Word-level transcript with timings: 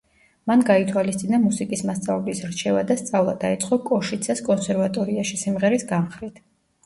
მან 0.51 0.61
გაითვალისწინა 0.67 1.39
მუსიკის 1.41 1.83
მასწავლებლის 1.89 2.39
რჩევა 2.53 2.81
და 2.91 2.97
სწავლა 3.01 3.35
დაიწყო 3.43 3.79
კოშიცეს 3.91 4.43
კონსერვატორიაში 4.49 5.39
სიმღერის 5.45 5.89
განხრით. 5.95 6.41